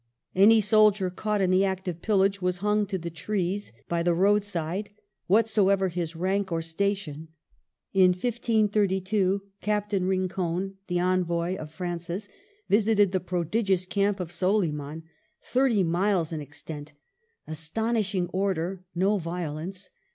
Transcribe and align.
Any 0.33 0.61
soldier 0.61 1.11
caught 1.11 1.41
in 1.41 1.51
the 1.51 1.63
act 1.63 1.87
of 1.87 2.01
pillage 2.01 2.41
was 2.41 2.57
hung 2.65 2.87
to 2.87 2.97
the 2.97 3.11
trees 3.11 3.71
by 3.87 4.01
the 4.01 4.15
roadside, 4.15 4.89
whatsoever 5.27 5.89
his 5.89 6.15
rank 6.15 6.51
or 6.51 6.63
station. 6.63 7.27
In 7.93 8.09
1532 8.09 9.43
Captain 9.61 10.07
Rincon, 10.07 10.77
the 10.87 10.97
envoy 10.99 11.55
of 11.55 11.69
Francis, 11.69 12.29
visited 12.67 13.11
the 13.11 13.19
prodigious 13.19 13.85
camp 13.85 14.19
of 14.19 14.31
Soliman, 14.31 15.03
thirty 15.43 15.83
miles 15.83 16.33
in 16.33 16.41
extent. 16.41 16.93
''Astonishing 17.47 18.27
order, 18.33 18.83
no 18.95 19.19
violence. 19.19 19.91